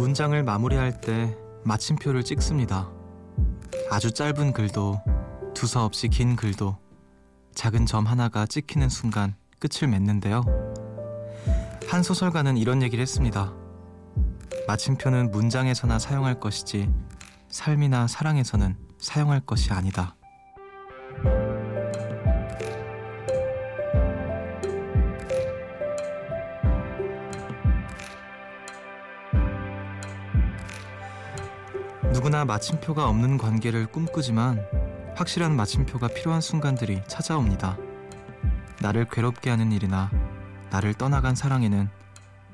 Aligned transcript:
문장을 0.00 0.42
마무리할 0.42 1.02
때 1.02 1.36
마침표를 1.62 2.24
찍습니다. 2.24 2.90
아주 3.90 4.10
짧은 4.10 4.54
글도 4.54 4.98
두서없이 5.52 6.08
긴 6.08 6.36
글도 6.36 6.78
작은 7.54 7.84
점 7.84 8.06
하나가 8.06 8.46
찍히는 8.46 8.88
순간 8.88 9.34
끝을 9.58 9.88
맺는데요. 9.88 10.42
한 11.86 12.02
소설가는 12.02 12.56
이런 12.56 12.80
얘기를 12.80 13.02
했습니다. 13.02 13.52
마침표는 14.66 15.32
문장에서나 15.32 15.98
사용할 15.98 16.40
것이지 16.40 16.90
삶이나 17.50 18.06
사랑에서는 18.06 18.78
사용할 18.96 19.40
것이 19.40 19.70
아니다. 19.70 20.16
누구나 32.20 32.44
마침표가 32.44 33.08
없는 33.08 33.38
관계를 33.38 33.86
꿈꾸지만 33.86 34.62
확실한 35.16 35.56
마침표가 35.56 36.08
필요한 36.08 36.42
순간들이 36.42 37.00
찾아옵니다. 37.06 37.78
나를 38.82 39.06
괴롭게 39.10 39.48
하는 39.48 39.72
일이나 39.72 40.10
나를 40.68 40.92
떠나간 40.92 41.34
사랑에는 41.34 41.88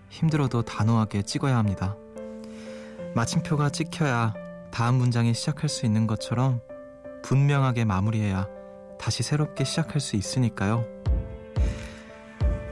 힘들어도 0.08 0.62
단호하게 0.62 1.22
찍어야 1.22 1.56
합니다. 1.56 1.96
마침표가 3.16 3.70
찍혀야 3.70 4.34
다음 4.70 4.98
문장이 4.98 5.34
시작할 5.34 5.68
수 5.68 5.84
있는 5.84 6.06
것처럼 6.06 6.60
분명하게 7.24 7.86
마무리해야 7.86 8.46
다시 9.00 9.24
새롭게 9.24 9.64
시작할 9.64 10.00
수 10.00 10.14
있으니까요. 10.14 10.84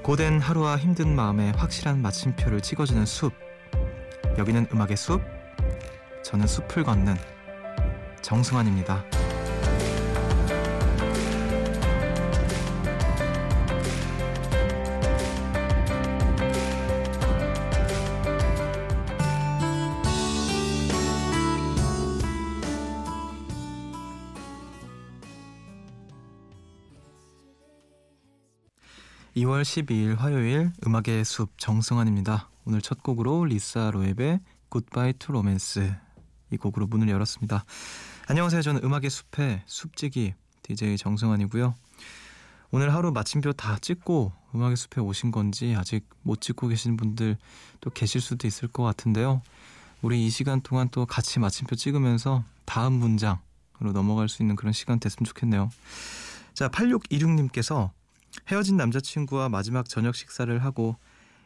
고된 0.05 0.39
하루와 0.39 0.77
힘든 0.77 1.17
마음에 1.17 1.51
확실한 1.57 2.01
마침표를 2.01 2.61
찍어주는 2.61 3.05
숲. 3.05 3.33
여기는 4.39 4.69
음악의 4.73 4.97
숲. 4.97 5.44
저는 6.25 6.47
숲을 6.47 6.83
걷는 6.85 7.17
정승환입니다. 8.23 9.05
2월 29.37 29.63
12일 29.63 30.17
화요일 30.17 30.73
음악의 30.87 31.25
숲 31.25 31.59
정승환입니다. 31.59 32.49
오늘 32.65 32.81
첫 32.81 33.03
곡으로 33.03 33.45
리사 33.45 33.91
로앱의 33.91 34.41
Goodbye 34.69 35.15
to 35.15 35.33
Romance 35.33 35.93
이 36.55 36.57
곡으로 36.57 36.87
문을 36.87 37.09
열었습니다. 37.09 37.65
안녕하세요. 38.29 38.63
저는 38.63 38.85
음악의 38.85 39.11
숲의 39.11 39.63
숲지기 39.67 40.35
DJ 40.63 40.97
정승환이고요. 40.97 41.75
오늘 42.71 42.95
하루 42.95 43.13
마침표 43.13 43.53
다 43.53 43.77
찍고 43.81 44.33
음악의 44.55 44.77
숲에 44.77 45.01
오신 45.01 45.31
건지 45.31 45.75
아직 45.77 46.09
못 46.23 46.41
찍고 46.41 46.69
계신 46.69 46.97
분들 46.97 47.37
또 47.81 47.91
계실 47.91 48.21
수도 48.21 48.47
있을 48.47 48.69
것 48.69 48.83
같은데요. 48.83 49.43
우리 50.01 50.25
이 50.25 50.31
시간 50.31 50.61
동안 50.61 50.89
또 50.91 51.07
같이 51.07 51.39
마침표 51.39 51.77
찍으면서 51.77 52.45
다음 52.65 52.95
문장으로 52.95 53.93
넘어갈 53.93 54.29
수 54.29 54.43
있는 54.43 54.57
그런 54.57 54.73
시간 54.73 54.99
됐으면 55.01 55.27
좋겠네요. 55.27 55.71
자, 56.55 56.69
8626님께서 56.69 57.91
헤어진 58.49 58.77
남자친구와 58.77 59.49
마지막 59.49 59.89
저녁 59.89 60.15
식사를 60.15 60.57
하고 60.65 60.97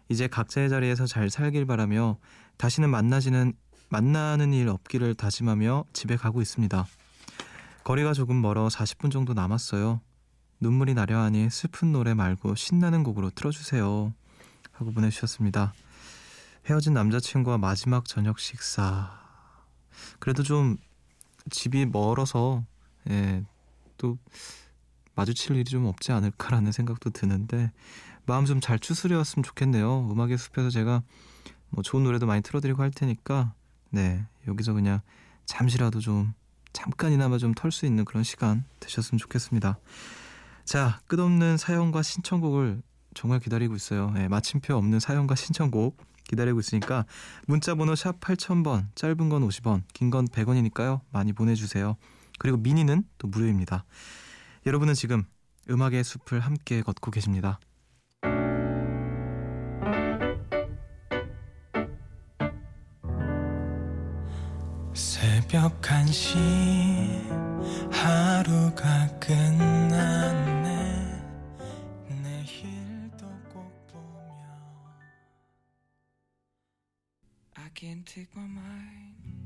이제 0.09 0.27
각자의 0.27 0.69
자리에서 0.69 1.07
잘 1.07 1.31
살길 1.31 1.67
바라며 1.67 2.19
다시는 2.57 2.91
만나지는 2.91 3.55
만나는 3.91 4.53
일 4.53 4.69
없기를 4.69 5.15
다짐하며 5.15 5.85
집에 5.93 6.17
가고 6.17 6.43
있습니다. 6.43 6.87
거리가 7.85 8.13
조금 8.13 8.41
멀어 8.41 8.69
40분 8.69 9.11
정도 9.11 9.33
남았어요. 9.33 10.01
눈물이 10.61 10.95
나려 10.95 11.21
하니 11.21 11.49
슬픈 11.51 11.93
노래 11.93 12.15
말고 12.15 12.55
신나는 12.55 13.03
곡으로 13.03 13.31
틀어주세요. 13.31 14.13
하고 14.73 14.93
보내주셨습니다. 14.93 15.73
헤어진 16.67 16.93
남자친구와 16.93 17.59
마지막 17.59 18.05
저녁 18.05 18.39
식사. 18.39 19.11
그래도 20.19 20.43
좀 20.43 20.77
집이 21.51 21.87
멀어서 21.87 22.65
예, 23.09 23.43
또 23.97 24.19
마주칠 25.15 25.57
일이 25.57 25.65
좀 25.65 25.87
없지 25.87 26.13
않을까라는 26.13 26.73
생각도 26.73 27.11
드는데 27.11 27.73
마음 28.27 28.45
좀 28.45 28.61
잘 28.61 28.79
추스려왔으면 28.79 29.43
좋겠네요. 29.43 30.11
음악의 30.13 30.37
숲에서 30.37 30.69
제가 30.69 31.03
뭐 31.71 31.83
좋은 31.83 32.05
노래도 32.05 32.27
많이 32.27 32.43
틀어드리고 32.43 32.83
할 32.83 32.91
테니까 32.91 33.55
네 33.91 34.25
여기서 34.47 34.73
그냥 34.75 35.01
잠시라도 35.47 36.01
좀 36.01 36.33
잠깐이나마 36.73 37.39
좀 37.39 37.55
털 37.55 37.73
수 37.73 37.87
있는 37.87 38.05
그런 38.05 38.23
시간 38.25 38.65
되셨으면 38.81 39.19
좋겠습니다. 39.19 39.79
자 40.65 41.01
끝없는 41.07 41.57
사연과 41.57 42.03
신청곡을 42.03 42.83
정말 43.15 43.41
기다리고 43.41 43.75
있어요. 43.75 44.11
네, 44.11 44.29
마침표 44.29 44.75
없는 44.75 45.01
사연과 45.01 45.35
신청곡 45.35 45.97
기다리고 46.29 46.61
있으니까 46.61 47.07
문자 47.47 47.75
번호 47.75 47.95
샵 47.95 48.21
8000번 48.21 48.87
짧은 48.95 49.29
건 49.31 49.49
50원 49.49 49.83
긴 49.95 50.11
건 50.11 50.29
100원이니까요 50.29 51.01
많이 51.11 51.33
보내주세요. 51.33 51.97
그리고 52.39 52.59
미니는 52.59 53.05
또 53.17 53.29
무료입니다. 53.29 53.85
여러분은 54.67 54.95
지금 54.95 55.25
음악의 55.71 56.05
숲을 56.05 56.41
함께 56.41 56.83
걷고 56.83 57.11
계십니다. 57.11 57.59
새벽 64.99 65.81
1시 65.81 66.35
하루가 67.93 69.07
끝났네 69.21 70.75
내일도 72.21 73.25
꼭 73.53 73.87
보며 73.87 74.03
I 77.55 77.69
can't 77.75 78.05
take 78.05 78.27
my 78.35 78.51
mind 78.51 79.39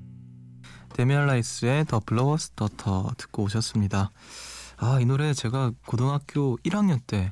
데미안 0.95 1.27
라이스의 1.27 1.85
The 1.85 2.01
Blower's 2.01 2.53
Daughter 2.57 3.13
듣고 3.19 3.43
오셨습니다. 3.43 4.11
아, 4.79 5.01
이 5.01 5.05
노래 5.05 5.35
제가 5.35 5.73
고등학교 5.85 6.57
1학년 6.65 6.99
때 7.07 7.31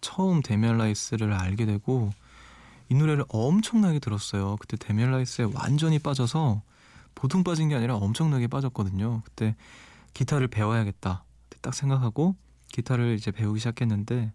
처음 0.00 0.40
데미안 0.40 0.78
라이스를 0.78 1.32
알게 1.32 1.66
되고 1.66 2.12
이 2.88 2.94
노래를 2.94 3.24
엄청나게 3.28 3.98
들었어요. 3.98 4.56
그때 4.60 4.76
데미안 4.76 5.10
라이스에 5.10 5.48
완전히 5.52 5.98
빠져서 5.98 6.62
보통 7.20 7.44
빠진 7.44 7.68
게 7.68 7.74
아니라 7.74 7.96
엄청나게 7.96 8.46
빠졌거든요. 8.46 9.20
그때 9.26 9.54
기타를 10.14 10.48
배워야겠다. 10.48 11.22
딱 11.60 11.74
생각하고 11.74 12.34
기타를 12.72 13.14
이제 13.14 13.30
배우기 13.30 13.60
시작했는데 13.60 14.32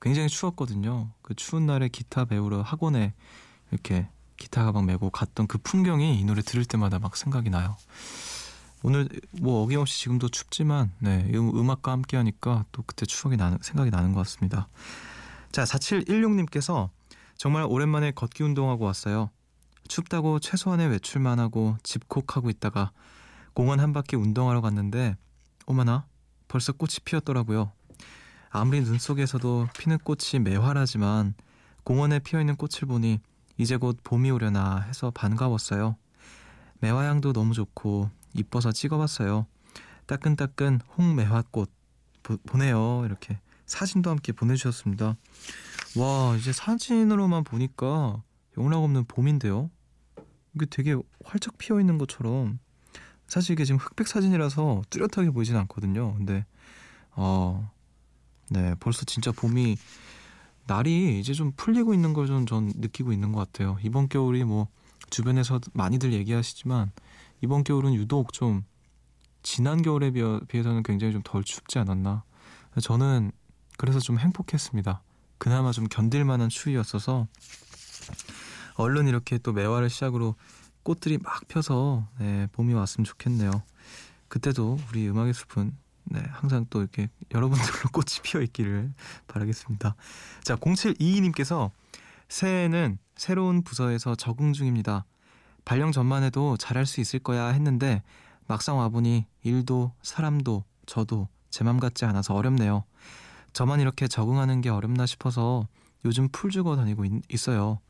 굉장히 0.00 0.28
추웠거든요. 0.28 1.10
그 1.20 1.34
추운 1.34 1.66
날에 1.66 1.88
기타 1.88 2.26
배우러 2.26 2.62
학원에 2.62 3.12
이렇게 3.72 4.08
기타 4.36 4.64
가방 4.64 4.86
메고 4.86 5.10
갔던 5.10 5.48
그 5.48 5.58
풍경이 5.58 6.20
이 6.20 6.24
노래 6.24 6.40
들을 6.40 6.64
때마다 6.64 7.00
막 7.00 7.16
생각이 7.16 7.50
나요. 7.50 7.76
오늘 8.84 9.08
뭐 9.32 9.64
어김없이 9.64 9.98
지금도 9.98 10.28
춥지만 10.28 10.92
네, 11.00 11.28
음악과 11.34 11.90
함께 11.90 12.16
하니까 12.16 12.66
또 12.70 12.84
그때 12.86 13.04
추억이 13.04 13.36
나는 13.36 13.58
생각이 13.60 13.90
나는 13.90 14.12
것 14.12 14.20
같습니다. 14.20 14.68
자, 15.50 15.64
4716님께서 15.64 16.90
정말 17.36 17.64
오랜만에 17.68 18.12
걷기 18.12 18.44
운동하고 18.44 18.84
왔어요. 18.84 19.30
춥다고 19.88 20.38
최소한의 20.38 20.88
외출만 20.88 21.38
하고 21.38 21.76
집콕하고 21.82 22.50
있다가 22.50 22.92
공원 23.54 23.80
한 23.80 23.92
바퀴 23.92 24.16
운동하러 24.16 24.60
갔는데 24.60 25.16
오마나 25.66 26.06
벌써 26.46 26.72
꽃이 26.72 26.96
피었더라고요. 27.04 27.72
아무리 28.50 28.82
눈 28.82 28.98
속에서도 28.98 29.68
피는 29.78 29.98
꽃이 29.98 30.42
매화라지만 30.42 31.34
공원에 31.84 32.18
피어 32.18 32.40
있는 32.40 32.56
꽃을 32.56 32.86
보니 32.86 33.20
이제 33.56 33.76
곧 33.76 33.98
봄이 34.04 34.30
오려나 34.30 34.80
해서 34.80 35.10
반가웠어요. 35.10 35.96
매화향도 36.80 37.32
너무 37.32 37.54
좋고 37.54 38.10
이뻐서 38.34 38.72
찍어봤어요. 38.72 39.46
따끈따끈 40.06 40.80
홍매화꽃 40.96 41.70
보, 42.22 42.36
보내요. 42.38 43.02
이렇게 43.04 43.40
사진도 43.66 44.10
함께 44.10 44.32
보내주셨습니다. 44.32 45.16
와 45.96 46.36
이제 46.36 46.52
사진으로만 46.52 47.44
보니까 47.44 48.22
영락 48.56 48.82
없는 48.82 49.04
봄인데요. 49.04 49.70
이게 50.58 50.66
되게 50.66 50.96
활짝 51.24 51.56
피어 51.58 51.80
있는 51.80 51.98
것처럼 51.98 52.58
사실 53.28 53.52
이게 53.52 53.64
지금 53.64 53.78
흑백 53.78 54.08
사진이라서 54.08 54.82
뚜렷하게 54.90 55.30
보이진 55.30 55.56
않거든요. 55.56 56.14
근데 56.16 56.44
어, 57.12 57.70
네 58.50 58.74
벌써 58.80 59.04
진짜 59.04 59.30
봄이 59.32 59.76
날이 60.66 61.18
이제 61.20 61.32
좀 61.32 61.52
풀리고 61.56 61.94
있는 61.94 62.12
걸 62.12 62.26
좀 62.26 62.46
전 62.46 62.72
느끼고 62.76 63.12
있는 63.12 63.32
것 63.32 63.40
같아요. 63.40 63.78
이번 63.82 64.08
겨울이 64.08 64.44
뭐 64.44 64.68
주변에서 65.10 65.60
많이들 65.72 66.12
얘기하시지만 66.12 66.90
이번 67.42 67.64
겨울은 67.64 67.94
유독 67.94 68.32
좀 68.32 68.64
지난 69.42 69.80
겨울에 69.82 70.10
비해서는 70.10 70.82
굉장히 70.82 71.12
좀 71.12 71.22
덜 71.24 71.44
춥지 71.44 71.78
않았나. 71.78 72.24
저는 72.82 73.32
그래서 73.78 73.98
좀 74.00 74.18
행복했습니다. 74.18 75.02
그나마 75.38 75.72
좀 75.72 75.86
견딜 75.88 76.24
만한 76.24 76.48
추위였어서 76.48 77.26
얼른 78.78 79.08
이렇게 79.08 79.38
또 79.38 79.52
매화를 79.52 79.90
시작으로 79.90 80.34
꽃들이 80.84 81.18
막 81.18 81.46
펴서 81.48 82.06
네, 82.18 82.46
봄이 82.52 82.72
왔으면 82.74 83.04
좋겠네요. 83.04 83.50
그때도 84.28 84.78
우리 84.88 85.08
음악의 85.08 85.34
숲은 85.34 85.76
네, 86.04 86.22
항상 86.30 86.64
또 86.70 86.80
이렇게 86.80 87.10
여러분들로 87.34 87.90
꽃이 87.92 88.22
피어 88.22 88.40
있기를 88.40 88.92
바라겠습니다. 89.26 89.94
자, 90.42 90.56
0722님께서 90.56 91.70
새해에는 92.28 92.98
새로운 93.16 93.62
부서에서 93.62 94.14
적응 94.14 94.52
중입니다. 94.52 95.04
발령 95.64 95.92
전만 95.92 96.22
해도 96.22 96.56
잘할 96.56 96.86
수 96.86 97.00
있을 97.00 97.18
거야 97.18 97.48
했는데 97.48 98.02
막상 98.46 98.78
와보니 98.78 99.26
일도 99.42 99.92
사람도 100.02 100.64
저도 100.86 101.28
제 101.50 101.64
맘 101.64 101.80
같지 101.80 102.04
않아서 102.04 102.34
어렵네요. 102.34 102.84
저만 103.52 103.80
이렇게 103.80 104.06
적응하는 104.08 104.60
게 104.60 104.68
어렵나 104.70 105.04
싶어서 105.06 105.66
요즘 106.04 106.28
풀 106.30 106.50
주고 106.50 106.76
다니고 106.76 107.04
있, 107.28 107.48
어요 107.48 107.80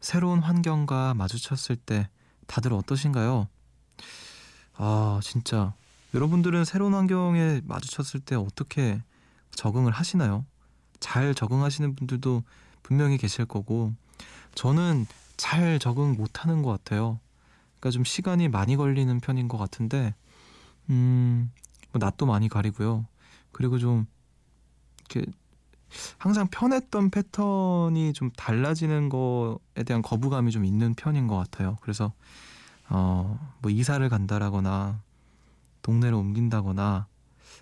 새로운 0.00 0.40
환경과 0.40 1.14
마주쳤을 1.14 1.76
때 1.76 2.08
다들 2.46 2.72
어떠신가요? 2.72 3.48
아, 4.74 5.20
진짜. 5.22 5.74
여러분들은 6.14 6.64
새로운 6.64 6.94
환경에 6.94 7.60
마주쳤을 7.64 8.20
때 8.20 8.34
어떻게 8.36 9.02
적응을 9.50 9.92
하시나요? 9.92 10.46
잘 11.00 11.34
적응하시는 11.34 11.94
분들도 11.94 12.42
분명히 12.82 13.18
계실 13.18 13.44
거고, 13.44 13.92
저는 14.54 15.06
잘 15.36 15.78
적응 15.78 16.16
못 16.16 16.42
하는 16.44 16.62
것 16.62 16.70
같아요. 16.70 17.20
그러니까 17.78 17.90
좀 17.90 18.04
시간이 18.04 18.48
많이 18.48 18.76
걸리는 18.76 19.20
편인 19.20 19.48
것 19.48 19.58
같은데, 19.58 20.14
음, 20.90 21.52
뭐 21.92 21.98
낯도 21.98 22.26
많이 22.26 22.48
가리고요. 22.48 23.04
그리고 23.52 23.78
좀, 23.78 24.06
이렇게 25.10 25.30
항상 26.18 26.48
편했던 26.48 27.10
패턴이 27.10 28.12
좀 28.12 28.30
달라지는 28.36 29.08
거에 29.08 29.84
대한 29.86 30.02
거부감이 30.02 30.50
좀 30.50 30.64
있는 30.64 30.94
편인 30.94 31.26
것 31.26 31.36
같아요. 31.36 31.78
그래서 31.80 32.12
어, 32.88 33.38
뭐 33.60 33.70
이사를 33.70 34.06
간다라거나 34.08 35.00
동네를 35.82 36.14
옮긴다거나 36.14 37.06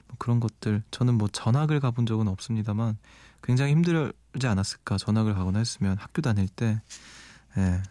뭐 0.09 0.17
그런 0.19 0.41
것들 0.41 0.83
저는 0.91 1.15
뭐 1.15 1.29
전학을 1.29 1.81
가본 1.81 2.07
적은 2.07 2.29
없습니다만 2.29 2.99
굉장히 3.43 3.73
힘들지 3.73 4.47
않았을까 4.47 4.99
전학을 4.99 5.35
가거나 5.35 5.59
했으면 5.59 5.97
학교 5.99 6.23
다닐 6.23 6.49
때 6.49 6.81
예. 7.57 7.83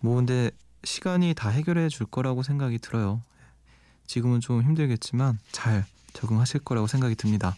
뭐 0.00 0.16
근데 0.16 0.50
시간이 0.84 1.34
다 1.34 1.48
해결해 1.48 1.88
줄 1.88 2.06
거라고 2.06 2.42
생각이 2.42 2.78
들어요. 2.78 3.20
지금은 4.06 4.40
좀 4.40 4.62
힘들겠지만 4.62 5.38
잘 5.52 5.84
적응하실 6.12 6.60
거라고 6.60 6.86
생각이 6.86 7.14
듭니다. 7.14 7.56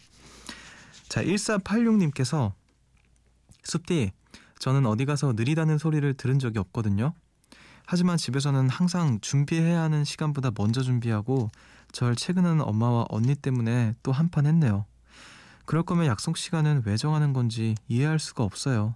자, 1.10 1.24
1486님께서 1.24 2.52
숲디, 3.64 4.12
저는 4.60 4.86
어디 4.86 5.06
가서 5.06 5.32
느리다는 5.32 5.76
소리를 5.76 6.14
들은 6.14 6.38
적이 6.38 6.60
없거든요. 6.60 7.14
하지만 7.84 8.16
집에서는 8.16 8.68
항상 8.68 9.18
준비해야 9.20 9.82
하는 9.82 10.04
시간보다 10.04 10.52
먼저 10.56 10.82
준비하고 10.82 11.50
절 11.90 12.14
퇴근하는 12.14 12.62
엄마와 12.62 13.06
언니 13.08 13.34
때문에 13.34 13.96
또 14.04 14.12
한판 14.12 14.46
했네요. 14.46 14.86
그럴 15.64 15.82
거면 15.82 16.06
약속 16.06 16.36
시간은 16.36 16.84
왜 16.86 16.96
정하는 16.96 17.32
건지 17.32 17.74
이해할 17.88 18.20
수가 18.20 18.44
없어요. 18.44 18.94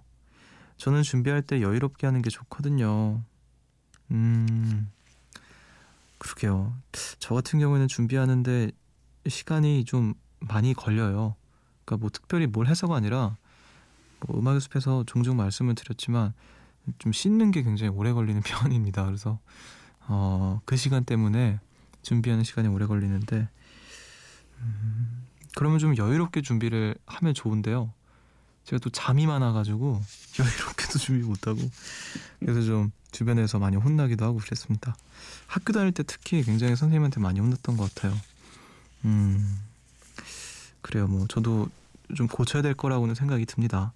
저는 0.77 1.03
준비할 1.03 1.41
때 1.41 1.61
여유롭게 1.61 2.07
하는 2.07 2.21
게 2.21 2.29
좋거든요. 2.29 3.21
음, 4.11 4.89
그러게요. 6.19 6.77
저 7.19 7.35
같은 7.35 7.59
경우에는 7.59 7.89
준비하는데 7.89 8.71
시간이 9.27 9.83
좀 9.83 10.13
많이 10.39 10.73
걸려요. 10.73 11.35
그러니까 11.85 12.01
뭐 12.01 12.09
특별히 12.11 12.47
뭘 12.47 12.67
해서가 12.67 12.95
아니라 12.95 13.37
뭐 14.25 14.39
음악의 14.39 14.61
숲에서 14.61 15.03
종종 15.05 15.37
말씀을 15.37 15.75
드렸지만 15.75 16.33
좀 16.99 17.11
씻는 17.11 17.51
게 17.51 17.63
굉장히 17.63 17.91
오래 17.91 18.11
걸리는 18.11 18.41
편입니다. 18.43 19.05
그래서 19.05 19.39
어, 20.07 20.61
그 20.65 20.75
시간 20.75 21.03
때문에 21.05 21.59
준비하는 22.01 22.43
시간이 22.43 22.67
오래 22.67 22.85
걸리는데 22.85 23.47
음, 24.59 25.25
그러면 25.55 25.79
좀 25.79 25.97
여유롭게 25.97 26.41
준비를 26.41 26.95
하면 27.05 27.33
좋은데요. 27.33 27.91
제가 28.65 28.79
또 28.79 28.89
잠이 28.89 29.27
많아가지고 29.27 30.01
여유롭게도 30.39 30.99
준비 30.99 31.25
못하고 31.25 31.59
그래서 32.39 32.61
좀 32.61 32.91
주변에서 33.11 33.59
많이 33.59 33.77
혼나기도 33.77 34.25
하고 34.25 34.39
그랬습니다. 34.39 34.95
학교 35.47 35.71
다닐 35.71 35.91
때 35.91 36.03
특히 36.03 36.43
굉장히 36.43 36.75
선생님한테 36.75 37.19
많이 37.21 37.39
혼났던 37.39 37.77
것 37.77 37.93
같아요. 37.93 38.13
음, 39.05 39.59
그래요. 40.85 41.07
뭐 41.07 41.25
저도 41.27 41.67
좀 42.15 42.27
고쳐야 42.27 42.61
될 42.61 42.75
거라고는 42.75 43.15
생각이 43.15 43.47
듭니다. 43.47 43.91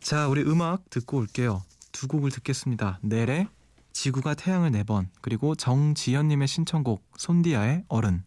자, 0.00 0.26
우리 0.26 0.40
음악 0.40 0.88
듣고 0.88 1.18
올게요. 1.18 1.62
두 1.92 2.08
곡을 2.08 2.30
듣겠습니다. 2.30 2.98
넬의 3.02 3.46
지구가 3.92 4.32
태양을 4.32 4.70
네 4.70 4.84
번, 4.84 5.10
그리고 5.20 5.54
정지연님의 5.54 6.48
신청곡 6.48 7.04
손디아의 7.18 7.84
어른. 7.88 8.24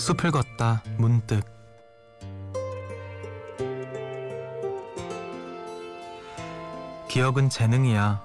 숲을 0.00 0.30
걷다 0.30 0.82
문득 0.96 1.44
기억은 7.06 7.50
재능이야. 7.50 8.22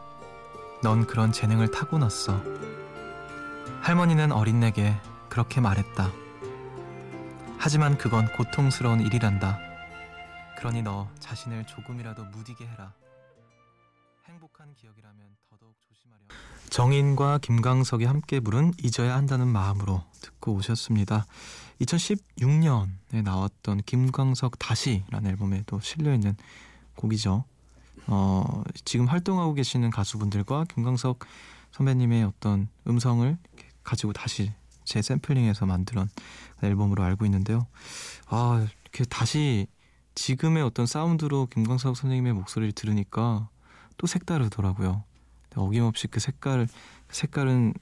넌 0.84 1.06
그런 1.06 1.34
재능을 1.34 1.72
타고났어. 1.72 2.42
할머니는 3.82 4.32
어린 4.32 4.62
내게 4.62 4.96
그렇게 5.28 5.60
말했다. 5.60 6.12
하지만 7.58 7.98
그건 7.98 8.32
고통스러운 8.32 9.02
일이란다. 9.02 9.60
그러니 10.58 10.82
너 10.82 11.10
자신을 11.20 11.66
조금이라도 11.68 12.24
무디게 12.24 12.66
해라. 12.66 12.94
행복한 14.28 14.74
기억이라면 14.74 15.38
더더욱 15.50 15.76
조심하려. 15.82 16.22
정인과 16.70 17.38
김광석이 17.40 18.06
함께 18.06 18.40
부른 18.40 18.74
잊어야 18.82 19.16
한다는 19.16 19.48
마음으로 19.48 20.04
듣고 20.22 20.54
오셨습니다. 20.54 21.26
2016년에 21.82 23.22
나왔던 23.24 23.82
김광석 23.86 24.58
다시라는 24.58 25.30
앨범에 25.30 25.62
도 25.68 25.80
실려 25.80 26.14
있는 26.14 26.36
곡이죠. 26.96 27.44
어, 28.08 28.64
지금 28.84 29.06
활동하고 29.06 29.54
계시는 29.54 29.92
가수분들과 29.92 30.66
김광석 30.74 31.20
선배님의 31.72 32.24
어떤 32.24 32.68
음성을 32.88 33.38
가지고 33.84 34.14
다시 34.14 34.52
재샘플링해서 34.86 35.66
만든 35.66 36.08
앨범으로 36.64 37.04
알고 37.04 37.26
있는데요. 37.26 37.68
아, 38.28 38.66
이렇게 38.84 39.06
다시 39.06 39.68
지금의 40.16 40.64
어떤 40.64 40.86
사운드로 40.88 41.48
김광석 41.48 41.98
선생님의 41.98 42.34
목소리를 42.34 42.72
들으니까 42.72 43.50
또 43.98 44.08
색다르더라고요. 44.08 45.04
어김없이 45.56 46.08
그 46.08 46.20
색깔, 46.20 46.68
색깔은 47.10 47.74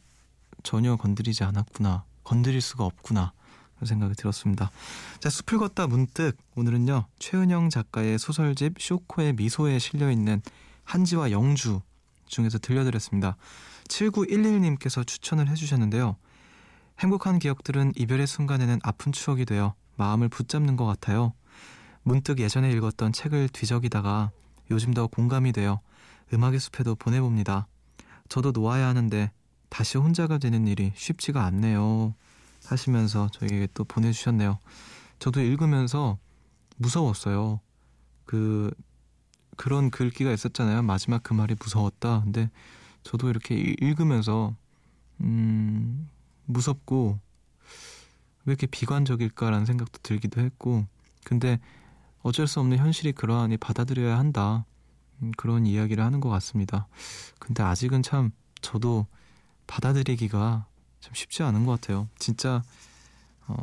전혀 0.64 0.96
건드리지 0.96 1.44
않았구나. 1.44 2.06
건드릴 2.24 2.62
수가 2.62 2.86
없구나. 2.86 3.34
그런 3.76 3.88
생각이 3.88 4.16
들었습니다. 4.16 4.72
자, 5.20 5.30
숲을 5.30 5.58
걷다 5.60 5.88
문득 5.88 6.38
오늘은요. 6.56 7.06
최은영 7.20 7.70
작가의 7.70 8.18
소설집 8.18 8.76
쇼코의 8.80 9.34
미소에 9.34 9.80
실려 9.80 10.10
있는 10.10 10.42
한지와 10.84 11.32
영주 11.32 11.82
중에서 12.28 12.60
들려드렸습니다. 12.60 13.36
7911님께서 13.90 15.06
추천을 15.06 15.50
해 15.50 15.56
주셨는데요. 15.56 16.16
행복한 17.00 17.40
기억들은 17.40 17.94
이별의 17.96 18.28
순간에는 18.28 18.80
아픈 18.84 19.12
추억이 19.12 19.46
되어 19.46 19.74
마음을 19.98 20.30
붙잡는 20.30 20.76
것 20.78 20.86
같아요. 20.86 21.34
문득 22.04 22.40
예전에 22.40 22.72
읽었던 22.72 23.14
책을 23.14 23.50
뒤적이다가 23.50 24.32
요즘 24.74 24.94
더 24.94 25.08
공감이 25.08 25.52
되어 25.52 25.80
음악의 26.34 26.60
숲에도 26.60 26.96
보내봅니다. 26.96 27.68
저도 28.28 28.52
놓아야 28.52 28.88
하는데 28.88 29.32
다시 29.70 29.98
혼자가 29.98 30.40
되는 30.40 30.68
일이 30.68 30.92
쉽지가 30.96 31.44
않네요. 31.46 32.16
하시면서 32.66 33.30
저에게 33.30 33.68
또 33.74 33.84
보내주셨네요. 33.84 34.58
저도 35.20 35.42
읽으면서 35.42 36.18
무서웠어요. 36.78 37.60
그 38.26 38.72
그런 39.58 39.92
글귀가 39.92 40.32
있었잖아요. 40.32 40.82
마지막 40.82 41.22
그 41.22 41.34
말이 41.34 41.56
무서웠다. 41.60 42.22
근데 42.22 42.50
저도 43.04 43.30
이렇게 43.30 43.56
읽으면서 43.56 44.56
음 45.22 46.10
무섭고 46.46 47.20
왜 48.46 48.52
이렇게 48.52 48.66
비관적일까라는 48.66 49.66
생각도 49.66 50.00
들기도 50.02 50.42
했고 50.42 50.86
근데 51.24 51.60
어쩔 52.24 52.48
수 52.48 52.60
없는 52.60 52.78
현실이 52.78 53.12
그러하니 53.14 53.58
받아들여야 53.58 54.18
한다. 54.18 54.66
음, 55.22 55.32
그런 55.38 55.66
이야기를 55.68 56.04
하는 56.04 56.20
것 56.20 56.30
같습니다. 56.30 56.88
근데 57.40 57.62
아직은 57.64 58.02
참 58.02 58.32
저도 58.62 59.06
받아들이기가 59.68 60.66
참 61.02 61.14
쉽지 61.14 61.44
않은 61.44 61.66
것 61.66 61.80
같아요. 61.80 62.08
진짜 62.18 62.64
어, 63.48 63.56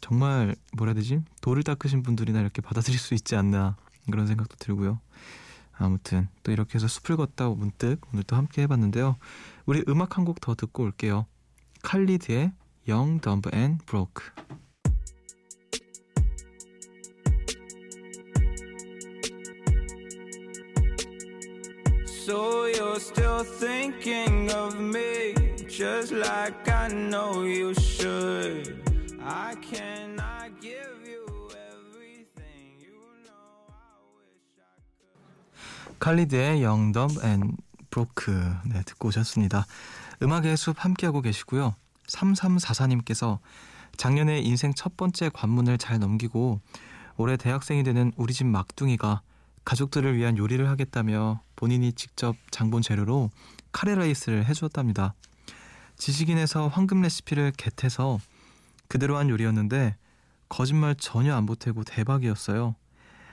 정말 0.00 0.54
뭐라 0.76 0.90
해야 0.90 0.94
되지? 0.94 1.22
돌을 1.40 1.62
닦으신 1.62 2.02
분들이나 2.02 2.40
이렇게 2.40 2.60
받아들일 2.60 2.98
수 2.98 3.14
있지 3.14 3.36
않나 3.36 3.76
그런 4.10 4.26
생각도 4.26 4.56
들고요. 4.56 5.00
아무튼 5.74 6.28
또 6.42 6.52
이렇게 6.52 6.74
해서 6.74 6.86
숲을 6.88 7.16
걷다 7.16 7.48
문득 7.50 8.00
오늘 8.12 8.24
또 8.24 8.36
함께 8.36 8.62
해봤는데요. 8.62 9.16
우리 9.64 9.82
음악 9.88 10.18
한 10.18 10.24
곡 10.24 10.40
더 10.40 10.54
듣고 10.54 10.82
올게요. 10.82 11.26
칼리드의 11.82 12.52
Young, 12.88 13.20
Dumb 13.20 13.48
and 13.54 13.84
Broke. 13.86 14.24
So 22.24 22.66
you're 22.66 23.00
still 23.00 23.42
thinking 23.42 24.48
of 24.52 24.78
me 24.78 25.34
just 25.68 26.12
like 26.12 26.68
I 26.68 26.86
know 26.86 27.42
you 27.42 27.74
should. 27.74 28.78
I 29.20 29.56
cannot 29.60 30.60
give 30.60 31.02
you 31.02 31.26
everything 31.50 32.78
you 32.78 32.94
know 33.26 33.74
I 33.74 33.98
wish 34.14 34.38
I 34.54 34.78
could. 35.10 35.98
칼리드의 35.98 36.60
Dumb 36.92 37.18
and 37.24 37.56
Broke 37.90 38.32
네, 38.66 38.82
듣고 38.84 39.08
오셨습니다. 39.08 39.66
음악의 40.22 40.56
숲 40.56 40.76
함께하고 40.78 41.22
계시고요. 41.22 41.74
3344님께서 42.06 43.40
작년에 43.96 44.38
인생 44.38 44.72
첫 44.74 44.96
번째 44.96 45.28
관문을 45.28 45.76
잘 45.76 45.98
넘기고 45.98 46.60
올해 47.16 47.36
대학생이 47.36 47.82
되는 47.82 48.12
우리 48.16 48.32
집 48.32 48.46
막둥이가 48.46 49.22
가족들을 49.64 50.16
위한 50.16 50.36
요리를 50.36 50.68
하겠다며 50.68 51.42
본인이 51.56 51.92
직접 51.92 52.36
장본 52.50 52.82
재료로 52.82 53.30
카레라이스를 53.72 54.44
해주었답니다. 54.46 55.14
지식인에서 55.96 56.68
황금 56.68 57.00
레시피를 57.02 57.52
겟해서 57.56 58.18
그대로 58.88 59.16
한 59.16 59.28
요리였는데 59.28 59.96
거짓말 60.48 60.94
전혀 60.96 61.34
안 61.34 61.46
보태고 61.46 61.84
대박이었어요. 61.84 62.74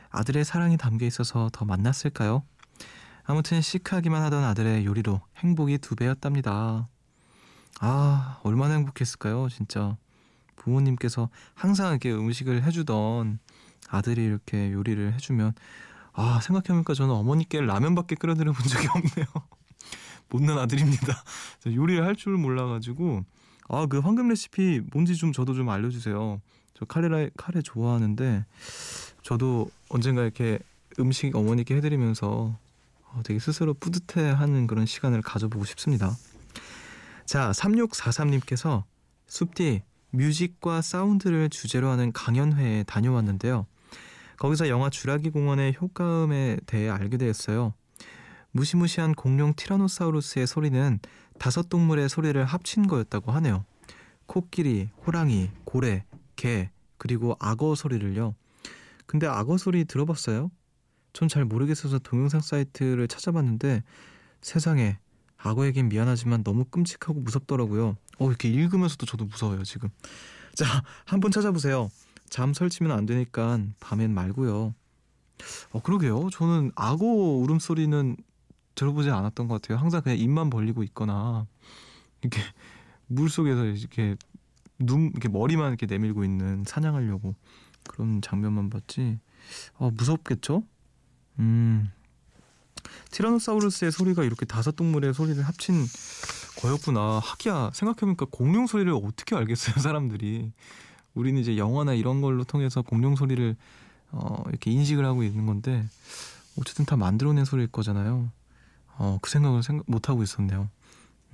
아들의 0.09 0.45
사랑이 0.45 0.77
담겨 0.77 1.05
있어서 1.05 1.49
더 1.51 1.65
만났을까요? 1.65 2.43
아무튼 3.23 3.61
시크하기만 3.61 4.21
하던 4.23 4.43
아들의 4.43 4.85
요리로 4.85 5.21
행복이 5.37 5.79
두 5.79 5.95
배였답니다. 5.95 6.87
아, 7.79 8.39
얼마나 8.43 8.75
행복했을까요, 8.75 9.49
진짜. 9.49 9.97
부모님께서 10.55 11.29
항상 11.53 11.91
이렇게 11.91 12.11
음식을 12.11 12.63
해주던 12.63 13.39
아들이 13.89 14.23
이렇게 14.23 14.71
요리를 14.71 15.13
해주면 15.13 15.53
아 16.19 16.41
생각해보니까 16.41 16.93
저는 16.93 17.13
어머니께 17.15 17.61
라면밖에 17.61 18.15
끓여드려 18.15 18.51
본 18.51 18.67
적이 18.67 18.87
없네요. 18.87 19.25
못난 20.29 20.57
아들입니다. 20.59 21.23
요리를 21.65 22.05
할 22.05 22.15
줄 22.15 22.37
몰라가지고 22.37 23.23
아 23.69 23.85
그 23.87 23.99
황금 23.99 24.27
레시피 24.27 24.81
뭔지 24.91 25.15
좀 25.15 25.31
저도 25.31 25.53
좀 25.53 25.69
알려주세요. 25.69 26.41
저 26.73 26.85
카레라 26.85 27.29
카레 27.37 27.61
좋아하는데 27.61 28.45
저도 29.23 29.69
언젠가 29.89 30.23
이렇게 30.23 30.59
음식 30.99 31.35
어머니께 31.35 31.75
해드리면서 31.77 32.57
어, 33.11 33.21
되게 33.23 33.39
스스로 33.39 33.73
뿌듯해하는 33.73 34.67
그런 34.67 34.85
시간을 34.85 35.21
가져보고 35.21 35.65
싶습니다. 35.65 36.15
자 37.25 37.51
3643님께서 37.51 38.83
숲디 39.27 39.83
뮤직과 40.11 40.81
사운드를 40.81 41.49
주제로 41.49 41.89
하는 41.89 42.11
강연회에 42.11 42.83
다녀왔는데요. 42.83 43.67
거기서 44.39 44.69
영화 44.69 44.89
주라기 44.89 45.29
공원의 45.29 45.77
효과음에 45.79 46.57
대해 46.65 46.89
알게 46.89 47.17
되었어요. 47.17 47.73
무시무시한 48.51 49.13
공룡 49.13 49.53
티라노사우루스의 49.53 50.47
소리는 50.47 50.99
다섯 51.37 51.69
동물의 51.69 52.09
소리를 52.09 52.43
합친 52.45 52.87
거였다고 52.87 53.31
하네요. 53.33 53.65
코끼리, 54.25 54.89
호랑이, 55.05 55.49
고래, 55.65 56.05
개, 56.35 56.69
그리고 56.97 57.35
악어 57.39 57.75
소리를요. 57.75 58.33
근데 59.05 59.27
악어 59.27 59.57
소리 59.57 59.85
들어봤어요? 59.85 60.51
전 61.13 61.27
잘 61.27 61.43
모르겠어서 61.43 61.99
동영상 61.99 62.39
사이트를 62.39 63.07
찾아봤는데 63.07 63.83
세상에 64.41 64.99
악어에겐 65.37 65.89
미안하지만 65.89 66.43
너무 66.43 66.65
끔찍하고 66.65 67.19
무섭더라고요. 67.19 67.97
어, 68.19 68.27
이렇게 68.29 68.49
읽으면서도 68.49 69.05
저도 69.05 69.25
무서워요, 69.25 69.63
지금. 69.63 69.89
자, 70.53 70.83
한번 71.05 71.31
찾아보세요. 71.31 71.89
잠 72.29 72.53
설치면 72.53 72.91
안 72.91 73.05
되니까 73.05 73.59
밤엔 73.79 74.13
말고요. 74.13 74.73
어 75.71 75.81
그러게요. 75.81 76.29
저는 76.31 76.71
악어 76.75 77.05
울음소리는 77.05 78.17
들어보지 78.75 79.09
않았던 79.09 79.47
것 79.47 79.61
같아요. 79.61 79.77
항상 79.77 80.01
그냥 80.01 80.17
입만 80.17 80.49
벌리고 80.49 80.83
있거나 80.83 81.45
이렇게 82.21 82.41
물 83.07 83.29
속에서 83.29 83.65
이렇게 83.65 84.15
눈 84.77 85.09
이렇게 85.11 85.27
머리만 85.27 85.69
이렇게 85.69 85.85
내밀고 85.85 86.23
있는 86.23 86.63
사냥하려고 86.65 87.35
그런 87.87 88.21
장면만 88.21 88.69
봤지. 88.69 89.19
어 89.75 89.91
무섭겠죠? 89.91 90.63
음. 91.39 91.91
티라노사우루스의 93.11 93.91
소리가 93.91 94.23
이렇게 94.23 94.45
다섯 94.45 94.75
동물의 94.75 95.13
소리를 95.13 95.41
합친 95.43 95.85
거였구나. 96.57 97.19
하기야 97.19 97.71
생각해보니까 97.73 98.27
공룡 98.31 98.67
소리를 98.67 98.91
어떻게 98.93 99.35
알겠어요, 99.35 99.75
사람들이. 99.81 100.51
우리는 101.19 101.39
이제 101.39 101.57
영화나 101.57 101.93
이런 101.93 102.21
걸로 102.21 102.43
통해서 102.43 102.81
공룡 102.81 103.15
소리를 103.15 103.55
어, 104.11 104.43
이렇게 104.47 104.71
인식을 104.71 105.05
하고 105.05 105.23
있는 105.23 105.45
건데 105.45 105.85
어쨌든 106.57 106.85
다 106.85 106.95
만들어낸 106.95 107.45
소리일 107.45 107.67
거잖아요. 107.67 108.31
어, 108.97 109.19
그 109.21 109.29
생각을 109.29 109.61
생각 109.61 109.85
못 109.87 110.09
하고 110.09 110.23
있었네요. 110.23 110.69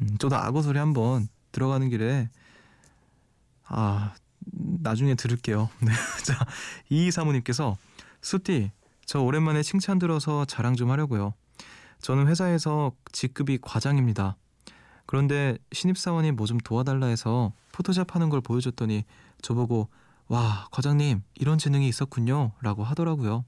음, 0.01 0.17
저도 0.19 0.35
악어 0.35 0.61
소리 0.61 0.79
한번 0.79 1.27
들어가는 1.51 1.87
길에 1.89 2.29
아 3.65 4.13
나중에 4.39 5.15
들을게요. 5.15 5.69
네. 5.81 5.91
자, 6.23 6.45
이 6.89 7.11
사모님께서 7.11 7.77
수띠 8.21 8.71
저 9.05 9.21
오랜만에 9.21 9.61
칭찬 9.63 9.99
들어서 9.99 10.45
자랑 10.45 10.75
좀 10.75 10.91
하려고요. 10.91 11.33
저는 12.01 12.27
회사에서 12.27 12.91
직급이 13.11 13.59
과장입니다. 13.61 14.35
그런데 15.05 15.57
신입사원이 15.71 16.31
뭐 16.31 16.47
좀 16.47 16.57
도와달라 16.57 17.07
해서 17.07 17.53
포토샵 17.71 18.15
하는 18.15 18.29
걸 18.29 18.41
보여줬더니 18.41 19.05
저보고 19.45 19.89
와 20.27 20.67
과장님 20.71 21.21
이런 21.35 21.59
재능이 21.59 21.87
있었군요 21.87 22.53
라고 22.61 22.83
하더라고요. 22.83 23.45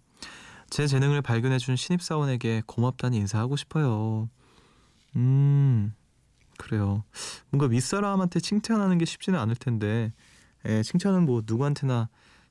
제 0.69 0.85
재능을 0.85 1.23
발견해준 1.23 1.75
신입사원에게 1.75 2.61
고맙다는 2.67 3.17
인사하고 3.17 3.55
싶어요. 3.55 4.29
음 5.15 5.95
그래요. 6.59 7.03
뭔가 7.49 7.65
윗사람한테 7.65 8.41
칭찬하는 8.41 8.99
게 8.99 9.05
쉽지는 9.05 9.39
않을 9.39 9.55
텐데 9.55 10.13
예, 10.65 10.83
칭찬은 10.83 11.25
뭐 11.25 11.41
누구한테나 11.43 12.09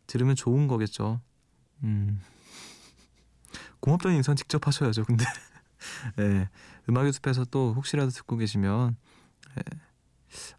들으면 0.08 0.34
좋은 0.34 0.66
거겠죠. 0.66 1.20
음 1.84 2.20
고맙다는 3.78 4.16
인사는 4.16 4.36
직접 4.36 4.66
하셔야죠. 4.66 5.04
근데 5.04 5.24
예, 6.18 6.48
음악 6.88 7.04
연습해서 7.04 7.44
또 7.44 7.74
혹시라도 7.74 8.10
듣고 8.10 8.36
계시면 8.38 8.96
예, 9.58 9.78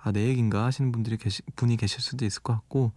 아 0.08 0.12
내 0.12 0.28
얘긴가 0.30 0.66
하시는 0.66 0.92
분들이 0.92 1.18
계시, 1.18 1.42
분이 1.56 1.78
계실 1.78 2.02
수도 2.02 2.26
있을 2.26 2.42
것 2.44 2.54
같고 2.54 2.92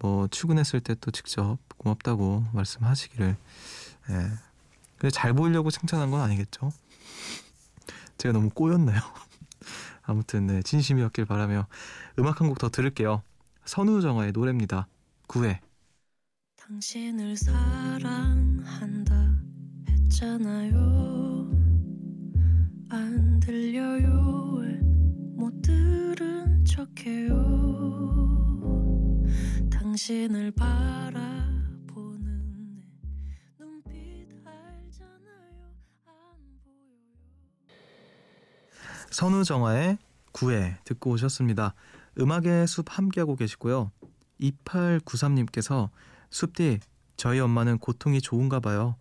뭐 0.00 0.28
출근했을 0.28 0.80
때 0.80 0.94
또 0.96 1.10
직접 1.10 1.58
고맙다고 1.78 2.44
말씀하시기를 2.52 3.36
예. 4.10 4.14
근데 4.98 5.10
잘 5.10 5.32
보이려고 5.34 5.70
칭찬한 5.70 6.10
건 6.10 6.20
아니겠죠? 6.22 6.72
제가 8.18 8.32
너무 8.32 8.50
꼬였나요? 8.50 9.00
아무튼 10.02 10.46
네, 10.46 10.62
진심이었길 10.62 11.24
바라며 11.26 11.66
음악 12.18 12.40
한 12.40 12.48
곡 12.48 12.58
더 12.58 12.68
들을게요. 12.70 13.22
선우정아의 13.64 14.32
노래입니다. 14.32 14.86
9회 15.28 15.60
당신을 16.56 17.36
사랑한다 17.36 19.14
했잖아요 19.88 21.50
안 22.90 23.40
들려요 23.40 24.08
못 24.08 24.33
척해요. 27.04 27.34
당신을 29.70 30.50
보여요. 30.52 30.74
선우정아의 39.10 39.98
구애 40.32 40.76
듣고 40.84 41.10
오셨습니다. 41.10 41.74
음악의 42.18 42.66
숲 42.66 42.86
함께하고 42.88 43.36
계시고요. 43.36 43.92
2893님께서 44.40 45.90
숲디 46.30 46.80
저희 47.16 47.38
엄마는 47.38 47.78
고통이 47.78 48.20
좋은가 48.20 48.58
봐요. 48.58 48.96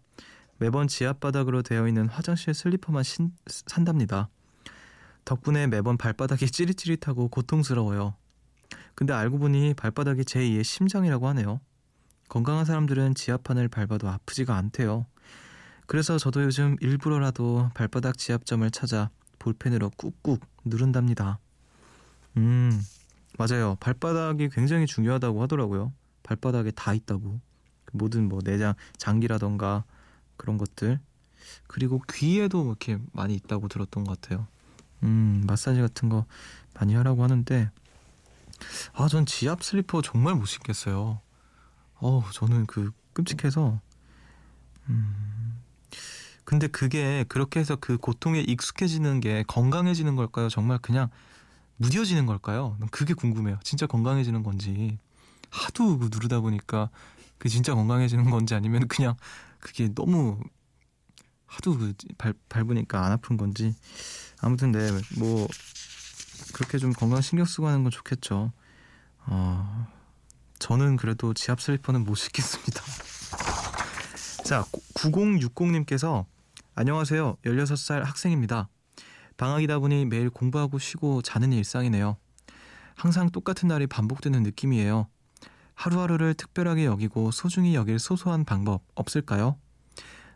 매번 0.57 0.87
지압바닥으로 0.87 1.63
되어 1.63 1.87
있는 1.87 2.07
화장실 2.09 2.53
슬리퍼만 2.53 3.01
신, 3.01 3.31
산답니다 3.47 4.29
덕분에 5.25 5.67
매번 5.67 5.97
발바닥이 5.97 6.47
찌릿찌릿하고 6.47 7.29
고통스러워요. 7.29 8.15
근데 8.95 9.13
알고 9.13 9.39
보니 9.39 9.73
발바닥이 9.73 10.23
제2의 10.23 10.63
심장이라고 10.63 11.27
하네요. 11.29 11.59
건강한 12.29 12.65
사람들은 12.65 13.15
지압판을 13.15 13.67
밟아도 13.67 14.09
아프지가 14.09 14.55
않대요. 14.55 15.05
그래서 15.85 16.17
저도 16.17 16.43
요즘 16.43 16.77
일부러라도 16.79 17.69
발바닥 17.73 18.17
지압점을 18.17 18.69
찾아 18.71 19.09
볼펜으로 19.39 19.91
꾹꾹 19.97 20.39
누른답니다. 20.65 21.39
음, 22.37 22.81
맞아요. 23.37 23.77
발바닥이 23.79 24.49
굉장히 24.49 24.85
중요하다고 24.85 25.41
하더라고요. 25.43 25.93
발바닥에 26.23 26.71
다 26.71 26.93
있다고. 26.93 27.39
모든 27.91 28.27
뭐 28.27 28.39
내장, 28.41 28.73
장기라던가 28.97 29.83
그런 30.37 30.57
것들. 30.57 30.99
그리고 31.67 32.01
귀에도 32.11 32.65
이렇게 32.65 32.97
많이 33.11 33.35
있다고 33.35 33.67
들었던 33.67 34.03
것 34.03 34.19
같아요. 34.19 34.47
음, 35.03 35.43
마사지 35.45 35.81
같은 35.81 36.09
거 36.09 36.25
많이 36.73 36.95
하라고 36.95 37.23
하는데, 37.23 37.69
아, 38.93 39.07
전 39.07 39.25
지압 39.25 39.63
슬리퍼 39.63 40.01
정말 40.01 40.35
못 40.35 40.45
신겠어요. 40.45 41.19
어우, 41.99 42.23
저는 42.31 42.65
그 42.65 42.91
끔찍해서, 43.13 43.79
음, 44.89 45.61
근데 46.45 46.67
그게 46.67 47.23
그렇게 47.27 47.59
해서 47.59 47.75
그 47.75 47.97
고통에 47.97 48.41
익숙해지는 48.41 49.19
게 49.21 49.43
건강해지는 49.47 50.15
걸까요? 50.15 50.49
정말 50.49 50.77
그냥 50.79 51.09
무뎌지는 51.77 52.25
걸까요? 52.25 52.77
그게 52.91 53.13
궁금해요. 53.13 53.59
진짜 53.63 53.87
건강해지는 53.87 54.43
건지 54.43 54.97
하도 55.49 55.97
그 55.97 56.09
누르다 56.11 56.41
보니까 56.41 56.89
그 57.37 57.49
진짜 57.49 57.73
건강해지는 57.75 58.29
건지 58.29 58.55
아니면 58.55 58.87
그냥 58.87 59.15
그게 59.59 59.93
너무 59.93 60.39
하도 61.45 61.77
그 61.77 61.93
발, 62.17 62.33
밟으니까 62.49 63.05
안 63.05 63.11
아픈 63.11 63.37
건지 63.37 63.75
아무튼 64.43 64.71
네 64.71 64.91
뭐 65.17 65.47
그렇게 66.53 66.77
좀 66.77 66.93
건강 66.93 67.21
신경 67.21 67.45
쓰고 67.45 67.67
하는 67.67 67.83
건 67.83 67.91
좋겠죠. 67.91 68.51
어, 69.25 69.87
저는 70.59 70.97
그래도 70.97 71.33
지압 71.33 71.61
슬리퍼는 71.61 72.03
못 72.03 72.15
신겠습니다. 72.15 72.81
자 74.45 74.65
9060님께서 74.95 76.25
안녕하세요. 76.75 77.37
16살 77.45 78.03
학생입니다. 78.03 78.69
방학이다 79.37 79.79
보니 79.79 80.05
매일 80.05 80.29
공부하고 80.29 80.77
쉬고 80.77 81.21
자는 81.21 81.53
일상이네요. 81.53 82.17
항상 82.95 83.29
똑같은 83.31 83.69
날이 83.69 83.87
반복되는 83.87 84.43
느낌이에요. 84.43 85.07
하루하루를 85.75 86.35
특별하게 86.35 86.85
여기고 86.85 87.31
소중히 87.31 87.73
여길 87.73 87.97
소소한 87.97 88.45
방법 88.45 88.83
없을까요? 88.93 89.57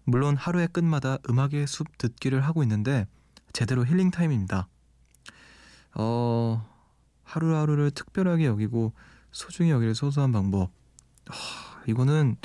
물론 0.03 0.35
하루의 0.35 0.69
끝마다 0.69 1.17
음악의 1.29 1.67
숲 1.67 1.97
듣기를 1.97 2.41
하고 2.41 2.63
있는데 2.63 3.05
제대로 3.53 3.85
힐링 3.85 4.11
타임입니다. 4.11 4.67
어, 5.95 6.69
하루하루를 7.23 7.91
특별하게 7.91 8.45
여기고 8.45 8.93
소중히 9.31 9.71
여길 9.71 9.95
소소한 9.95 10.31
방법. 10.31 10.69
어, 11.29 11.33
이거는 11.87 12.37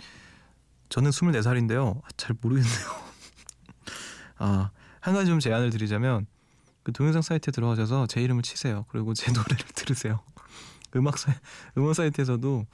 저는 0.88 1.10
24살인데요. 1.10 2.00
잘 2.16 2.36
모르겠네요. 2.40 2.72
아, 4.38 4.70
한 5.00 5.14
가지 5.14 5.26
좀 5.26 5.40
제안을 5.40 5.70
드리자면 5.70 6.26
그 6.82 6.92
동영상 6.92 7.22
사이트에 7.22 7.52
들어가셔서 7.52 8.06
제 8.06 8.20
이름을 8.22 8.42
치세요. 8.42 8.84
그리고 8.88 9.14
제 9.14 9.30
노래를 9.32 9.66
들으세요. 9.74 10.20
음악 10.96 11.18
사 11.18 11.32
음원 11.76 11.94
사이트에서도 11.94 12.66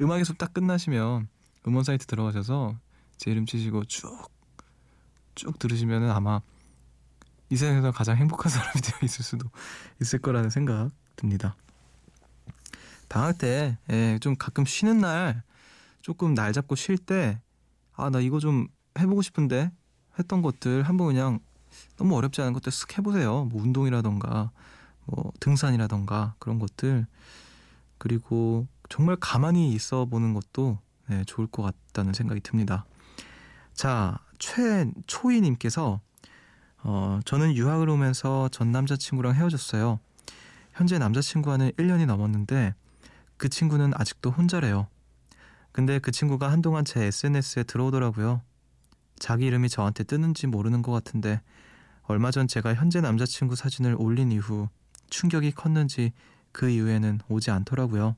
음악의 0.00 0.24
숲 0.24 0.38
딱 0.38 0.54
끝나시면 0.54 1.28
음원 1.66 1.84
사이트 1.84 2.06
들어가셔서 2.06 2.78
제 3.16 3.30
이름 3.30 3.46
치시고 3.46 3.84
쭉 3.84 4.36
쭉 5.36 5.58
들으시면은 5.58 6.10
아마 6.10 6.40
이 7.50 7.56
세상에서 7.56 7.92
가장 7.92 8.16
행복한 8.16 8.50
사람이 8.50 8.80
되어 8.82 8.98
있을 9.02 9.24
수도 9.24 9.48
있을 10.00 10.18
거라는 10.20 10.50
생각 10.50 10.90
듭니다. 11.16 11.56
방학 13.08 13.38
때좀 13.38 14.32
예, 14.32 14.36
가끔 14.38 14.64
쉬는 14.64 14.98
날 14.98 15.42
조금 16.02 16.34
날 16.34 16.52
잡고 16.52 16.74
쉴 16.74 16.98
때 16.98 17.38
아 17.96 18.10
나 18.10 18.20
이거 18.20 18.38
좀 18.38 18.68
해보고 18.98 19.22
싶은데 19.22 19.70
했던 20.18 20.42
것들 20.42 20.82
한번 20.82 21.08
그냥 21.08 21.40
너무 21.96 22.16
어렵지 22.16 22.40
않은 22.42 22.52
것들 22.52 22.70
쓱 22.70 22.98
해보세요. 22.98 23.46
뭐 23.46 23.62
운동이라던가 23.62 24.50
뭐 25.06 25.32
등산이라던가 25.40 26.34
그런 26.38 26.58
것들 26.58 27.06
그리고 27.98 28.66
정말 28.88 29.16
가만히 29.16 29.72
있어 29.72 30.04
보는 30.04 30.34
것도 30.34 30.78
네, 31.08 31.24
좋을 31.24 31.46
것 31.46 31.62
같다는 31.62 32.12
생각이 32.12 32.40
듭니다. 32.40 32.84
자, 33.72 34.18
최초희님께서 34.38 36.00
어, 36.88 37.18
저는 37.24 37.56
유학을 37.56 37.88
오면서 37.88 38.48
전 38.50 38.70
남자친구랑 38.70 39.34
헤어졌어요. 39.34 39.98
현재 40.72 40.98
남자친구와는 40.98 41.72
1년이 41.72 42.06
넘었는데 42.06 42.74
그 43.36 43.48
친구는 43.48 43.90
아직도 43.96 44.30
혼자래요. 44.30 44.86
근데 45.72 45.98
그 45.98 46.12
친구가 46.12 46.50
한동안 46.52 46.84
제 46.84 47.02
SNS에 47.04 47.64
들어오더라고요. 47.64 48.40
자기 49.18 49.46
이름이 49.46 49.68
저한테 49.68 50.04
뜨는지 50.04 50.46
모르는 50.46 50.82
것 50.82 50.92
같은데 50.92 51.40
얼마 52.04 52.30
전 52.30 52.46
제가 52.46 52.74
현재 52.74 53.00
남자친구 53.00 53.56
사진을 53.56 53.96
올린 53.98 54.30
이후 54.30 54.68
충격이 55.10 55.52
컸는지 55.52 56.12
그 56.52 56.68
이후에는 56.70 57.18
오지 57.28 57.50
않더라고요. 57.50 58.14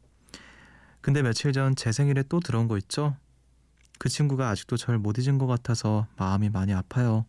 근데 1.01 1.23
며칠 1.23 1.53
전 1.55 1.75
제 1.75 1.91
생일에 1.91 2.23
또 2.29 2.39
들어온 2.41 2.69
거 2.69 2.77
있죠? 2.77 3.17
그 3.99 4.11
친구가 4.11 4.51
아직도 4.51 4.77
절 4.77 4.99
못 4.99 5.17
잊은 5.19 5.39
것 5.39 5.47
같아서 5.47 6.07
마음이 6.19 6.51
많이 6.51 6.75
아파요. 6.75 7.25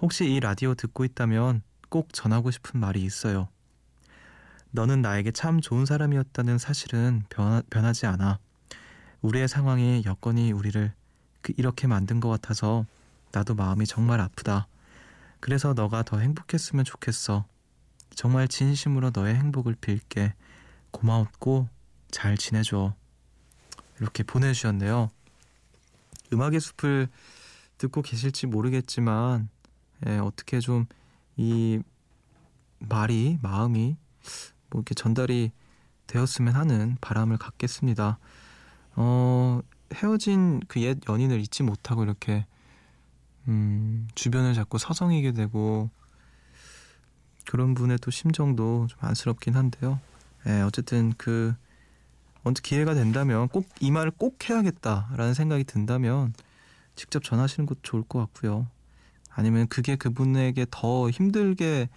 혹시 0.00 0.32
이 0.32 0.38
라디오 0.38 0.74
듣고 0.74 1.04
있다면 1.04 1.62
꼭 1.88 2.12
전하고 2.12 2.50
싶은 2.50 2.78
말이 2.78 3.02
있어요. 3.02 3.48
너는 4.70 5.02
나에게 5.02 5.32
참 5.32 5.60
좋은 5.60 5.86
사람이었다는 5.86 6.58
사실은 6.58 7.24
변하, 7.30 7.62
변하지 7.68 8.06
않아. 8.06 8.38
우리의 9.22 9.48
상황이 9.48 10.02
여건이 10.04 10.52
우리를 10.52 10.92
그 11.42 11.52
이렇게 11.56 11.86
만든 11.86 12.20
것 12.20 12.28
같아서 12.28 12.86
나도 13.32 13.54
마음이 13.54 13.86
정말 13.86 14.20
아프다. 14.20 14.68
그래서 15.40 15.72
너가 15.72 16.02
더 16.02 16.18
행복했으면 16.18 16.84
좋겠어. 16.84 17.44
정말 18.14 18.46
진심으로 18.46 19.10
너의 19.12 19.34
행복을 19.34 19.76
빌게. 19.80 20.34
고마웠고 20.90 21.68
잘 22.10 22.36
지내줘. 22.36 22.94
이렇게 24.00 24.22
보내주셨네요. 24.22 25.10
음악의 26.32 26.60
숲을 26.60 27.08
듣고 27.78 28.02
계실지 28.02 28.46
모르겠지만 28.46 29.48
예, 30.06 30.18
어떻게 30.18 30.60
좀 30.60 30.86
이 31.40 31.80
말이 32.80 33.38
마음이 33.42 33.96
뭐 34.70 34.80
이렇게 34.80 34.94
전달이 34.94 35.52
되었으면 36.08 36.54
하는 36.54 36.96
바람을 37.00 37.38
갖겠습니다. 37.38 38.18
어, 38.96 39.60
헤어진 39.94 40.60
그 40.66 40.80
옛 40.80 40.98
연인을 41.08 41.40
잊지 41.40 41.62
못하고 41.62 42.02
이렇게 42.02 42.44
음, 43.46 44.08
주변을 44.16 44.54
자꾸 44.54 44.78
서성이게 44.78 45.32
되고 45.32 45.90
그런 47.48 47.74
분의 47.74 47.98
또 48.02 48.10
심정도 48.10 48.86
좀 48.88 48.98
안쓰럽긴 49.00 49.54
한데요. 49.54 50.00
예, 50.46 50.60
어쨌든 50.62 51.12
그 51.16 51.54
언제 52.42 52.60
기회가 52.62 52.94
된다면 52.94 53.48
꼭 53.48 53.64
이 53.80 53.90
말을 53.92 54.10
꼭 54.10 54.48
해야겠다라는 54.50 55.34
생각이 55.34 55.62
든다면 55.64 56.34
직접 56.96 57.22
전하시는 57.22 57.64
것도 57.66 57.78
좋을 57.82 58.02
것 58.02 58.18
같고요. 58.18 58.66
아니면 59.38 59.68
그게 59.68 59.94
그분에게 59.94 60.66
더 60.68 61.08
힘들게 61.10 61.88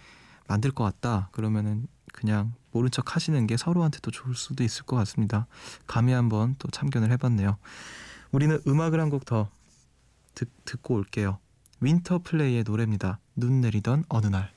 만들 0.46 0.70
것 0.70 0.84
같다. 0.84 1.28
그러면은 1.32 1.88
그냥 2.12 2.54
모른 2.70 2.88
척 2.88 3.16
하시는 3.16 3.46
게 3.48 3.56
서로한테도 3.56 4.12
좋을 4.12 4.36
수도 4.36 4.62
있을 4.62 4.84
것 4.84 4.94
같습니다. 4.94 5.48
감히 5.88 6.12
한번 6.12 6.54
또 6.60 6.68
참견을 6.70 7.10
해봤네요. 7.10 7.56
우리는 8.30 8.60
음악을 8.66 9.00
한 9.00 9.10
곡 9.10 9.24
더 9.24 9.50
듣고 10.64 10.94
올게요. 10.94 11.38
윈터 11.80 12.20
플레이의 12.22 12.62
노래입니다. 12.62 13.18
눈 13.34 13.60
내리던 13.60 14.04
어느 14.08 14.26
날. 14.28 14.52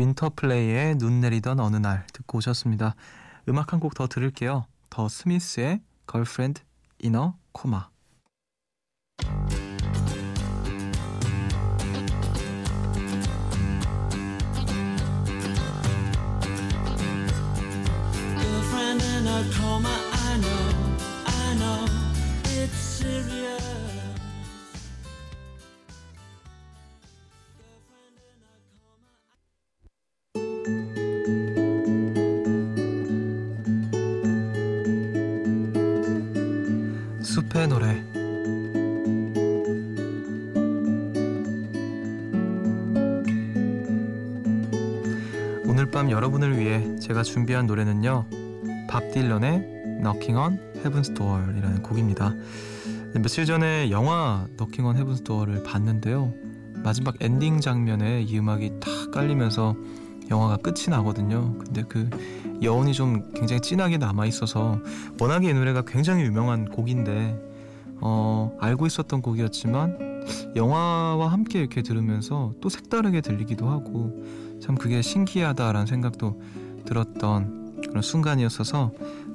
윈터플레이의 0.00 0.96
눈 0.96 1.20
내리던 1.20 1.60
어느 1.60 1.76
날 1.76 2.06
듣고 2.14 2.38
오셨습니다. 2.38 2.94
음악 3.48 3.72
한 3.74 3.80
곡 3.80 3.94
더 3.94 4.06
들을게요. 4.06 4.64
더 4.88 5.08
스미스의 5.08 5.80
걸프렌드 6.06 6.62
가을의 37.60 37.68
노래 37.68 37.88
오늘 45.66 45.90
밤 45.90 46.10
여러분을 46.10 46.58
위해 46.58 46.96
제가 46.98 47.22
준비한 47.22 47.66
노래는요 47.66 48.24
밥 48.88 49.12
딜런의 49.12 49.60
Knocking 50.02 50.36
on 50.36 50.58
Heaven's 50.82 51.14
Door이라는 51.14 51.82
곡입니다. 51.82 52.34
며칠 53.14 53.44
전에 53.44 53.90
영화 53.90 54.46
Knocking 54.56 54.86
on 54.86 54.96
Heaven's 54.96 55.22
Door를 55.22 55.62
봤는데요. 55.62 56.32
마지막 56.82 57.14
엔딩 57.20 57.60
장면에 57.60 58.22
이 58.22 58.38
음악이 58.38 58.80
탁 58.80 59.10
깔리면서 59.12 59.76
영화가 60.30 60.58
끝이 60.58 60.88
나거든요. 60.88 61.58
근데 61.58 61.82
그 61.86 62.08
여운이 62.62 62.94
좀 62.94 63.30
굉장히 63.34 63.60
진하게 63.60 63.98
남아 63.98 64.26
있어서 64.26 64.80
워낙에 65.20 65.50
이 65.50 65.54
노래가 65.54 65.82
굉장히 65.82 66.24
유명한 66.24 66.66
곡인데 66.66 67.49
어, 68.00 68.56
알고 68.60 68.86
있었던 68.86 69.22
곡이었지만 69.22 70.20
영화와 70.56 71.28
함께 71.28 71.60
이렇게 71.60 71.82
들으면서 71.82 72.52
또 72.60 72.68
색다르게 72.68 73.20
들리기도 73.20 73.68
하고 73.68 74.24
참 74.62 74.74
그게 74.74 75.02
신기하다라는 75.02 75.86
생각도 75.86 76.40
들었던 76.84 77.80
그런 77.86 78.02
순간이었어서 78.02 78.92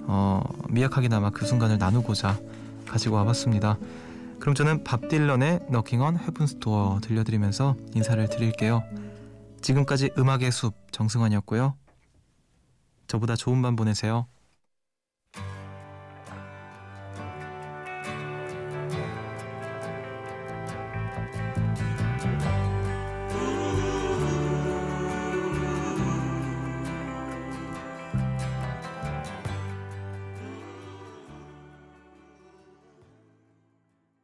어, 0.07 0.41
미약하게나마 0.69 1.31
그 1.31 1.45
순간을 1.45 1.77
나누고자 1.77 2.39
가지고 2.87 3.15
와봤습니다. 3.15 3.77
그럼 4.39 4.53
저는 4.53 4.83
밥 4.83 5.07
딜런의 5.07 5.61
Knocking 5.67 6.03
on 6.03 6.17
Heaven's 6.17 6.59
Door 6.59 7.01
들려드리면서 7.01 7.75
인사를 7.95 8.27
드릴게요. 8.29 8.83
지금까지 9.61 10.11
음악의 10.17 10.51
숲 10.51 10.75
정승환이었고요. 10.91 11.75
저보다 13.07 13.35
좋은 13.35 13.61
밤 13.61 13.75
보내세요. 13.75 14.27